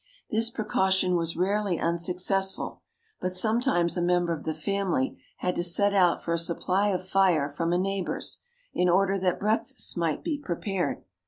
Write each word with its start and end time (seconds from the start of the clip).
This 0.31 0.49
precaution 0.49 1.15
was 1.15 1.37
rarely 1.37 1.79
unsuccessful; 1.79 2.81
but 3.19 3.31
sometimes 3.31 3.95
a 3.95 4.01
member 4.01 4.33
of 4.33 4.45
the 4.45 4.53
family 4.55 5.21
had 5.37 5.55
to 5.57 5.63
set 5.63 5.93
out 5.93 6.23
for 6.23 6.33
a 6.33 6.39
supply 6.39 6.87
of 6.87 7.07
fire 7.07 7.47
from 7.47 7.71
a 7.71 7.77
neighbour's, 7.77 8.39
in 8.73 8.89
order 8.89 9.19
that 9.19 9.39
breakfast 9.39 9.95
might 9.95 10.23
be 10.23 10.39
prepared. 10.39 11.03